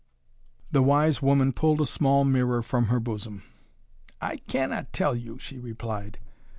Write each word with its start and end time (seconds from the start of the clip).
The 0.71 0.81
wise 0.81 1.21
woman 1.21 1.53
pulled 1.53 1.79
a 1.79 1.85
small 1.85 2.23
mirror 2.25 2.63
from 2.63 2.85
her 2.85 2.99
bosom. 2.99 3.43
"I 4.19 4.37
cannot 4.37 4.93
tell 4.93 5.15
you," 5.15 5.37
she 5.37 5.59
replied. 5.59 6.17